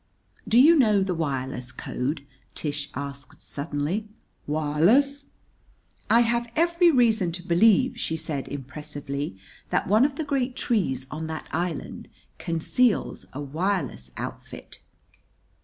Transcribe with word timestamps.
"Do 0.47 0.57
you 0.57 0.75
know 0.79 1.03
the 1.03 1.13
wireless 1.13 1.71
code?" 1.71 2.25
Tish 2.55 2.89
asked 2.95 3.43
suddenly. 3.43 4.07
"Wireless?" 4.47 5.27
"I 6.09 6.21
have 6.21 6.51
every 6.55 6.89
reason 6.89 7.31
to 7.33 7.45
believe," 7.47 7.99
she 7.99 8.17
said 8.17 8.47
impressively, 8.47 9.37
"that 9.69 9.87
one 9.87 10.03
of 10.03 10.15
the 10.15 10.23
great 10.25 10.55
trees 10.55 11.05
on 11.11 11.27
that 11.27 11.47
island 11.51 12.07
conceals 12.39 13.27
a 13.33 13.41
wireless 13.41 14.09
outfit." 14.17 14.79